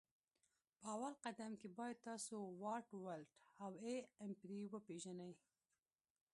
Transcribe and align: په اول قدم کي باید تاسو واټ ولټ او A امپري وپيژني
په 0.79 0.85
اول 0.95 1.13
قدم 1.25 1.51
کي 1.61 1.67
باید 1.79 2.03
تاسو 2.09 2.35
واټ 2.61 2.85
ولټ 3.03 3.27
او 3.63 3.69
A 3.91 3.93
امپري 4.25 4.61
وپيژني 4.73 5.31